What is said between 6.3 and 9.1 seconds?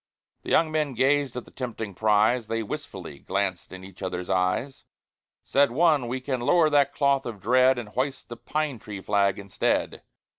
lower that cloth of dread And hoist the pine tree